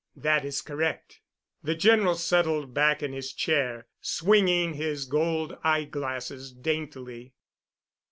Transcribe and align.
"That 0.15 0.43
is 0.45 0.63
correct." 0.63 1.19
The 1.61 1.75
General 1.75 2.15
settled 2.15 2.73
back 2.73 3.03
in 3.03 3.13
his 3.13 3.33
chair, 3.33 3.85
swinging 4.01 4.73
his 4.73 5.05
gold 5.05 5.55
eyeglasses 5.63 6.51
daintily. 6.51 7.35